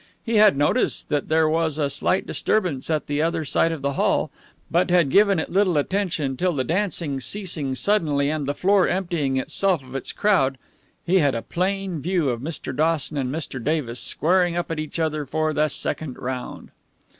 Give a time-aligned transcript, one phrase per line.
[0.25, 3.93] He had noticed that there was a slight disturbance at the other side of the
[3.93, 4.31] hall,
[4.71, 9.37] but had given it little attention till the dancing ceasing suddenly and the floor emptying
[9.37, 10.57] itself of its crowd,
[11.05, 12.75] he had a plain view of Mr.
[12.75, 13.63] Dawson and Mr.
[13.63, 16.71] Davis squaring up at each other for the second round.